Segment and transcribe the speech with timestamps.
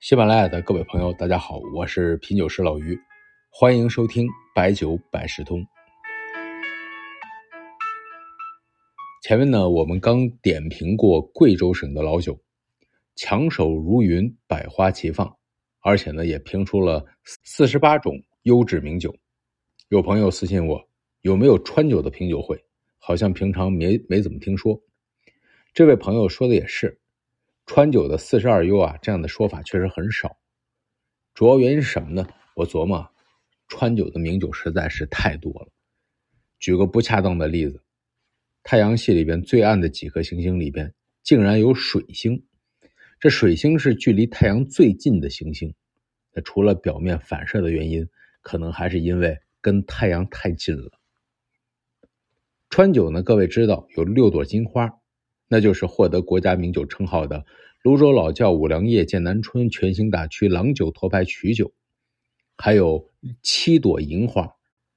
[0.00, 2.98] 喜马拉雅的各位朋友，大家好，我是品酒师老于，
[3.50, 5.62] 欢迎收听白酒百事通。
[9.22, 12.40] 前面呢，我们刚点评过贵州省的老酒，
[13.14, 15.36] 强手如云，百花齐放，
[15.80, 17.04] 而且呢，也评出了
[17.44, 19.14] 四十八种优质名酒。
[19.90, 20.82] 有朋友私信我，
[21.20, 22.58] 有没有川酒的品酒会？
[22.96, 24.82] 好像平常没没怎么听说。
[25.74, 26.99] 这位朋友说的也是。
[27.72, 30.36] 川酒的四十二优啊，这样的说法确实很少。
[31.34, 32.26] 主要原因是什么呢？
[32.56, 33.08] 我琢磨，
[33.68, 35.68] 川酒的名酒实在是太多了。
[36.58, 37.80] 举个不恰当的例子，
[38.64, 42.44] 太阳系里边最暗的几颗行星里边，竟然有水星。
[43.20, 45.72] 这水星是距离太阳最近的行星。
[46.34, 48.04] 那除了表面反射的原因，
[48.42, 50.90] 可能还是因为跟太阳太近了。
[52.68, 54.90] 川酒呢，各位知道有六朵金花。
[55.52, 57.44] 那就是获得国家名酒称号的
[57.82, 61.72] 泸州老窖五粮液剑南春全兴大曲郎酒沱牌曲酒，
[62.56, 63.10] 还有
[63.42, 64.54] 七朵银花，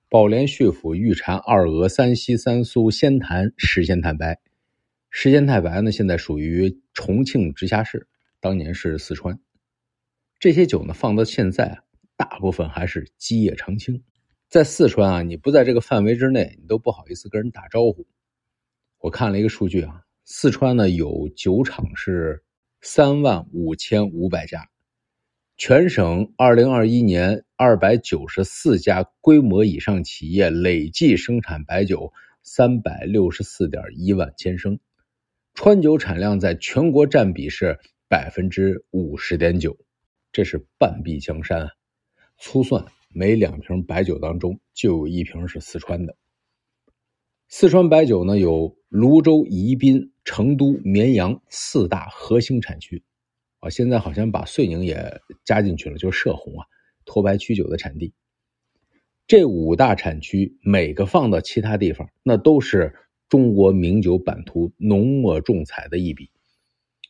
[0.10, 4.40] 宝莲旭府玉蟾二鹅三溪三苏仙坛十仙太白，
[5.10, 8.08] 十仙太白呢现在属于重庆直辖市，
[8.40, 9.40] 当年是四川。
[10.38, 11.84] 这些酒呢放到现在啊，
[12.16, 14.04] 大部分还是基业长青，
[14.50, 18.06] 在四川啊，你不在这个范围之内，你都不好意思跟人打招呼。
[19.00, 20.02] 我看了一个数据啊。
[20.26, 22.44] 四川呢有酒厂是
[22.82, 24.70] 三万五千五百家，
[25.58, 34.80] 全省二零二一年二百九十四家规模以上企业累计生产白酒三百六十四点一万千升，
[35.54, 39.78] 川酒产量在全国占比是百分之五十点九，
[40.32, 41.70] 这是半壁江山啊！
[42.38, 46.16] 粗算每两瓶白酒当中就有一瓶是四川的。
[47.56, 50.12] 四川白酒呢有泸州、宜宾。
[50.26, 53.04] 成都、绵阳四大核心产区，
[53.60, 56.66] 啊，现在好像把遂宁也加进去了，就是涉洪啊，
[57.06, 58.14] 沱白曲酒的产地。
[59.28, 62.96] 这五大产区每个放到其他地方，那都是
[63.28, 66.32] 中国名酒版图浓墨重彩的一笔。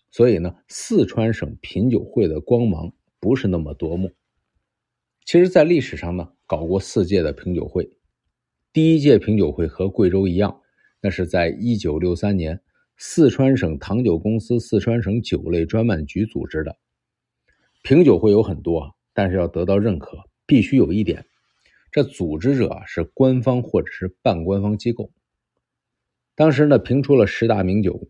[0.09, 4.11] 所以呢，四川省品酒会的光芒不是那么夺目。
[5.23, 7.95] 其实，在历史上呢，搞过四届的品酒会，
[8.73, 10.59] 第一届品酒会和贵州一样，
[10.99, 12.59] 那是在一九六三年。
[12.97, 16.75] 四川省糖酒公司、四川省酒类专卖局组织的
[17.83, 20.17] 品酒会有很多，但是要得到认可，
[20.47, 21.23] 必须有一点，
[21.91, 25.11] 这组织者是官方或者是半官方机构。
[26.33, 28.07] 当时呢，评出了十大名酒：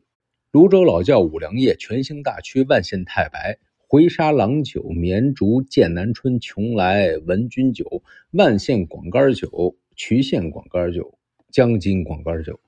[0.50, 11.18] 泸州老窖五粮液、全兴大曲万县太白、回沙郎酒、绵竹剑南春、邛崃文君酒、万县广柑酒、渠县广干酒、
[11.52, 12.60] 江津广干酒。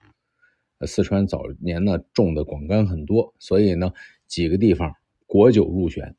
[0.85, 3.93] 四川早年呢种的广柑很多，所以呢
[4.27, 4.93] 几个地方
[5.25, 6.15] 国酒入选。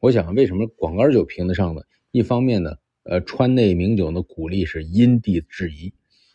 [0.00, 1.82] 我想为什么广柑酒评得上呢？
[2.10, 5.92] 一方面呢，呃，川内名酒呢鼓励是因地制宜；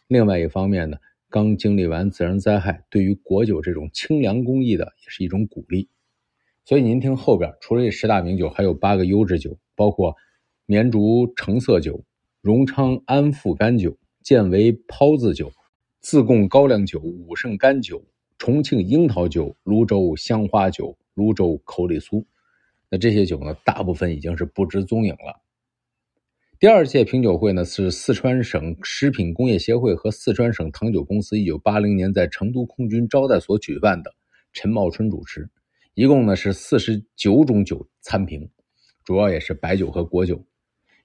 [0.08, 0.98] 另外一方面呢，
[1.30, 5.90] 刚经历完自然灾害，对于国酒这种清凉工艺的也是一种鼓励。
[6.64, 10.16] 所以您听后边，除了这十大名酒，还有八个优质酒，包括
[10.66, 12.06] 绵竹橙色酒、
[12.42, 15.54] 荣昌安富干酒、建为泡子酒。
[16.02, 18.04] 自贡高粱酒、武胜干酒、
[18.38, 22.24] 重庆樱桃酒、泸州香花酒、泸州口里酥，
[22.90, 25.42] 那这些酒呢，大部分已经是不知踪影了。
[26.60, 34.14] 第二届品酒会呢，是四川省食品工业协会和四川省糖酒公司一九八零年在成都空军招待所举办的，
[34.54, 35.50] 陈茂春主持，
[35.96, 38.48] 一共呢是四十九种酒参评，
[39.04, 40.46] 主要也是白酒和果酒。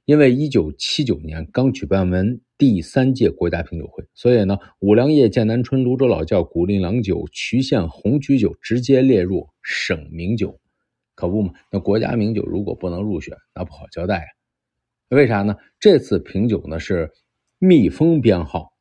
[0.05, 10.59] 因为一九七九年刚举办完第三届国家品酒会，所以呢，五粮液、剑南春、泸州老窖、古蔺郎酒、渠县红曲酒直接列入省名酒，
[11.15, 11.53] 可不嘛？
[11.71, 14.29] 那国家名酒如果不能入选，那不好交代啊。
[15.11, 15.57] 为啥呢？
[15.79, 17.11] 这次品酒呢是
[17.59, 18.73] 密封编号，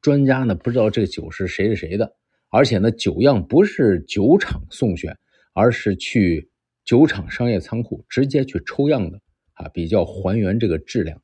[0.00, 2.12] 专家呢不知道这酒是谁是谁的，
[2.50, 5.16] 而且呢酒样不是酒厂送选，
[5.52, 6.50] 而是去
[6.84, 9.20] 酒厂商业仓库直接去抽样的。
[9.58, 11.20] 啊，比较还原这个质量。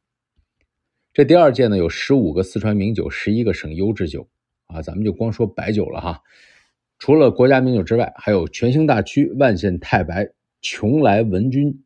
[1.12, 4.28] 这第二届呢，有十五个四川名酒，十一个省优质酒。
[4.66, 6.22] 啊，咱们就光说白酒了哈。
[6.98, 10.25] 除了国家名酒之外，还有全兴大曲、万县太白、
[10.62, 11.84] 邛崃文君、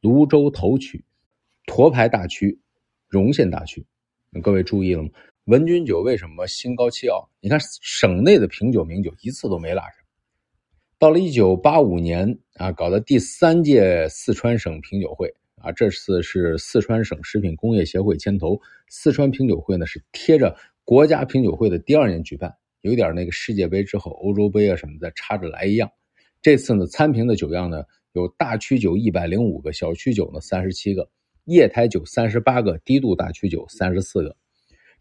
[0.00, 1.04] 泸州头曲、
[1.66, 2.60] 沱牌大曲、
[3.08, 3.84] 荣县大曲。
[4.42, 5.10] 各位注意了吗？
[5.46, 7.28] 文君酒为什么心高气傲？
[7.40, 9.92] 你看省内的品酒名酒一次都没落上。
[10.98, 15.34] 到了一九八五年啊，搞的第三届四川省品酒会。
[15.60, 18.58] 啊，这次是四川省食品工业协会牵头，
[18.88, 25.90] 四川品酒会呢是贴着国家品酒会的第二年举办，有点那个世界杯之后欧洲杯啊什么的插着来一样。
[26.40, 31.08] 这次呢参评的酒样呢有大曲酒一百零五个，小曲酒呢三十七个，
[31.44, 34.34] 液态酒三十八个，低度大曲酒三十四个。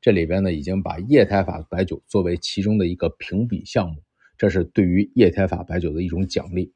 [0.02, 4.02] 这里边呢已经把液态法白酒作为其中的一个评比项目，
[4.38, 6.74] 这是对于液态法白酒的一种奖励。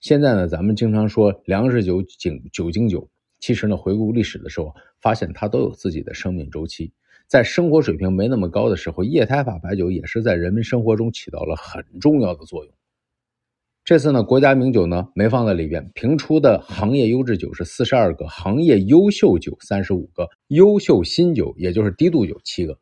[0.00, 3.08] 现在呢，咱们经常说粮食酒、酒酒精酒，
[3.44, 6.90] 其实呢，回顾历史的时候，发现它都有自己的生命周期。
[7.26, 12.72] 在生活水平没那么高的时候，液态法白酒也是在人们生活中起到了很重要的作用。
[13.84, 22.78] 这次呢，国家名酒呢没放在里边，评出的行业优质酒是四十二个，行业优秀酒三十五个，优秀新酒也就是低度酒七个。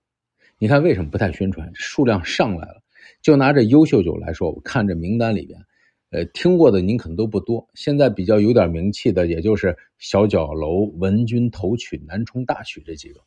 [0.59, 1.69] 你看为什么不太宣传？
[1.75, 2.85] 数量上来了。
[3.21, 5.59] 就拿这优秀酒来说，我看这名单里边，
[6.13, 7.67] 呃，听过的您可能都不多。
[7.73, 13.21] 现在比较有点名气的，也就是小角楼、文君头曲、南充大曲这几个。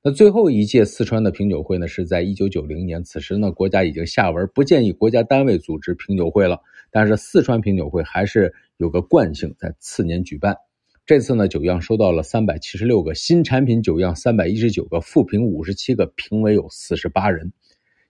[0.00, 3.02] 那最后一届四川的品酒会呢，是在一九九零年。
[3.02, 6.60] 此时呢，国家已经下文不建议国家单位组织品酒会了。
[6.90, 10.56] 但是四川品酒会还是有个惯性，在次年举办。
[11.04, 17.52] 这次呢，酒样收到了三百七十六个新产品酒样，三百一十九个复评五十七个，评委有四十八人。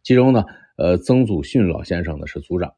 [0.02, 0.44] 其中呢，
[0.76, 2.74] 呃，曾祖训老先生呢是组长。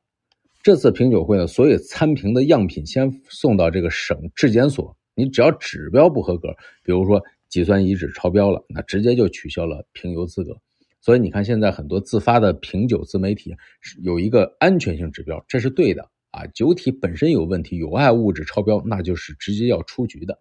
[0.67, 6.49] 这次品酒会呢，所有参评的样品先送到这个省质检所，你只要指标不合格，
[6.83, 7.23] 比如说。
[7.49, 10.57] 计算乙酯超标了，那直接就取消了评油资格。
[11.01, 13.55] 所以你看，现在很多自发的品酒自媒体
[14.03, 16.45] 有一个安全性指标，这是对的啊。
[16.49, 20.37] 酒体本身有问题，有害物质超标，那就是直接要出局的。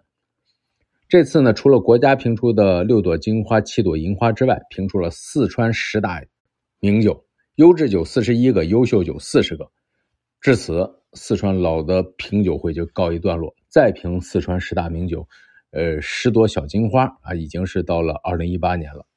[1.07, 6.23] 这次呢，除了国家评出的六朵金花、七朵银花之外，评出了四川十大
[6.79, 7.23] 名酒，
[7.57, 9.69] 优质酒四十一个，优秀酒四十个。
[10.45, 13.55] 至此，四川老的品酒会就告一段落。
[13.67, 15.27] 再评四川十大名酒。
[15.71, 19.07] 呃，十朵小金花啊，已经是到了二零一八年了。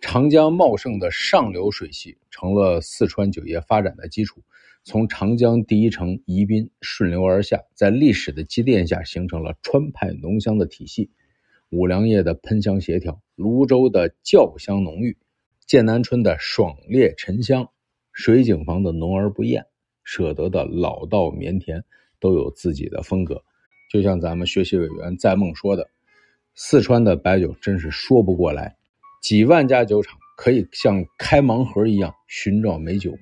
[0.00, 4.42] 长江茂盛的上流水系成了四川酒业发展的基础。
[4.82, 11.12] 从长江第一城宜宾顺流而下，在历史的积淀下，形成了川派浓香的体系。
[11.70, 15.16] 五粮液的喷香协调，泸州的窖香浓郁，
[15.68, 17.68] 剑南春的爽冽沉香，
[18.10, 19.66] 水井坊的浓而不艳，
[20.10, 21.84] 舍得的老道绵甜，
[22.18, 23.44] 都有自己的风格。
[23.92, 25.86] 就像咱们学习委员在梦说的，
[26.54, 28.74] 四川的白酒真是说不过来，
[29.20, 33.12] 几万家酒厂可以像开盲盒一样寻找美酒。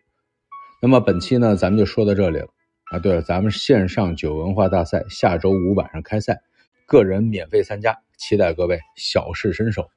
[0.80, 2.46] 那么本期呢，咱们就说到这里了
[2.92, 3.00] 啊。
[3.00, 6.40] 对了，咱们线上酒文化大赛下周五晚上开赛，
[6.86, 9.88] 个人免费参加，期待各位小试身手。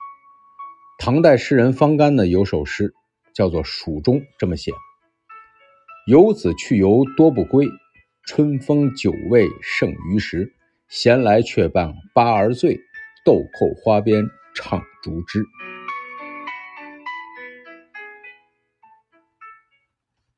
[0.97, 2.95] 唐代诗人方干呢有首诗
[3.31, 4.71] 叫做《蜀中》，这么写：
[6.07, 7.67] 游子去游多不归，
[8.25, 10.53] 春风酒味胜于时。
[10.87, 12.79] 闲来却伴八儿醉，
[13.23, 14.25] 豆蔻花边
[14.55, 15.43] 唱竹枝。